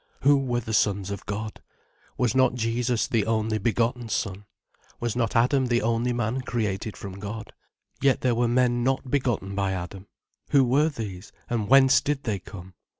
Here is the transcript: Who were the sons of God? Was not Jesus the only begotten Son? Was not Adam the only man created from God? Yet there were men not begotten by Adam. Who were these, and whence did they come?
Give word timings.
Who 0.21 0.35
were 0.39 0.61
the 0.61 0.73
sons 0.73 1.11
of 1.11 1.27
God? 1.27 1.61
Was 2.17 2.33
not 2.33 2.55
Jesus 2.55 3.05
the 3.05 3.27
only 3.27 3.59
begotten 3.59 4.09
Son? 4.09 4.45
Was 4.99 5.15
not 5.15 5.35
Adam 5.35 5.67
the 5.67 5.83
only 5.83 6.11
man 6.11 6.41
created 6.41 6.97
from 6.97 7.19
God? 7.19 7.53
Yet 8.01 8.21
there 8.21 8.33
were 8.33 8.47
men 8.47 8.83
not 8.83 9.11
begotten 9.11 9.53
by 9.53 9.73
Adam. 9.73 10.07
Who 10.49 10.63
were 10.65 10.89
these, 10.89 11.31
and 11.51 11.69
whence 11.69 12.01
did 12.01 12.23
they 12.23 12.39
come? 12.39 12.73